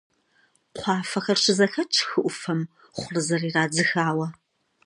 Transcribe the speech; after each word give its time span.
Кхъуафэхэр 0.75 1.37
щызэхэтщ 1.43 1.97
хы 2.09 2.17
Ӏуфэм, 2.23 2.61
хъурзэр 2.97 3.41
ирадзыхауэ. 3.47 4.27